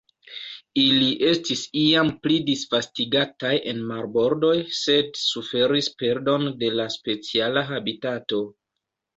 Ili 0.83 1.09
estis 1.31 1.59
iam 1.81 2.09
pli 2.23 2.37
disvastigataj 2.47 3.53
en 3.73 3.83
marbordoj, 3.91 4.55
sed 4.79 5.23
suferis 5.25 5.93
perdon 6.01 6.51
de 6.65 6.75
la 6.81 6.91
speciala 6.99 7.69
habitato. 7.73 8.43